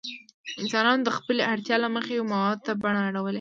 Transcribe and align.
انسانانو 0.61 1.05
د 1.05 1.09
خپلې 1.17 1.41
اړتیا 1.53 1.75
له 1.83 1.89
مخې 1.95 2.13
موادو 2.31 2.63
ته 2.65 2.71
بڼه 2.81 3.01
اړولې. 3.07 3.29